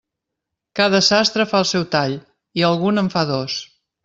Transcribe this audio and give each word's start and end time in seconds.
Cada 0.79 1.01
sastre 1.07 1.45
fa 1.51 1.59
el 1.65 1.67
seu 1.73 1.85
tall, 1.97 2.17
i 2.63 2.67
algun 2.71 3.03
en 3.05 3.13
fa 3.17 3.29
dos. 3.35 3.61